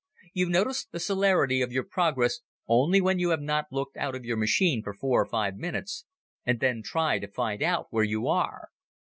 [0.33, 4.25] You notice the celerity of your progress only when you have not looked out of
[4.25, 6.05] your machine for four or five minutes
[6.43, 8.69] and then try to find out where you are.